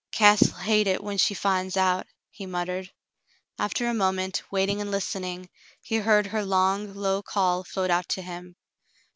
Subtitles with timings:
[0.11, 2.91] *'Cass'll hate hit when she finds out," he muttered.
[3.59, 5.47] After a moment, waiting and listening,
[5.79, 8.55] he heard her long, low call float out to him.